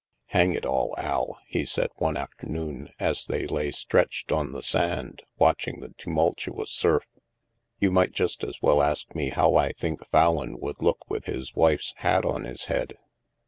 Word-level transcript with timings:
"Hang 0.35 0.55
it 0.55 0.65
all, 0.65 0.95
Al," 0.97 1.37
he 1.45 1.63
said, 1.63 1.91
one 1.97 2.17
afternoon, 2.17 2.89
as 2.99 3.27
they 3.27 3.45
lay 3.45 3.69
stretched 3.69 4.31
on 4.31 4.51
the 4.51 4.63
sand, 4.63 5.21
watching 5.37 5.79
the 5.79 5.93
tumultuous 5.95 6.71
surf," 6.71 7.03
you 7.79 7.91
might 7.91 8.11
just 8.13 8.43
as 8.43 8.63
well 8.63 8.81
ask 8.81 9.13
me 9.13 9.29
how 9.29 9.53
I 9.53 9.73
think 9.73 10.03
Fallon 10.09 10.57
would 10.59 10.81
look 10.81 11.07
with 11.07 11.25
his 11.25 11.53
wife's 11.53 11.93
hat 11.97 12.25
on 12.25 12.45
his 12.45 12.65
head." 12.65 12.97